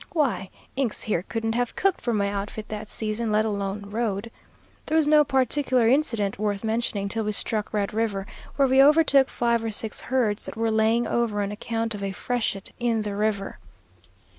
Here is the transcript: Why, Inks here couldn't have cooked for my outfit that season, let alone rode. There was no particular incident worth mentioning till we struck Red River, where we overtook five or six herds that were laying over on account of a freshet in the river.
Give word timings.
Why, 0.13 0.49
Inks 0.75 1.03
here 1.03 1.21
couldn't 1.21 1.53
have 1.53 1.75
cooked 1.75 2.01
for 2.01 2.11
my 2.11 2.29
outfit 2.29 2.69
that 2.69 2.89
season, 2.89 3.31
let 3.31 3.45
alone 3.45 3.91
rode. 3.91 4.31
There 4.87 4.95
was 4.97 5.05
no 5.05 5.23
particular 5.23 5.87
incident 5.87 6.39
worth 6.39 6.63
mentioning 6.63 7.07
till 7.07 7.23
we 7.23 7.33
struck 7.33 7.71
Red 7.71 7.93
River, 7.93 8.25
where 8.55 8.67
we 8.67 8.81
overtook 8.81 9.29
five 9.29 9.63
or 9.63 9.69
six 9.69 10.01
herds 10.01 10.47
that 10.47 10.57
were 10.57 10.71
laying 10.71 11.05
over 11.05 11.39
on 11.43 11.51
account 11.51 11.93
of 11.93 12.01
a 12.01 12.13
freshet 12.13 12.71
in 12.79 13.03
the 13.03 13.15
river. 13.15 13.59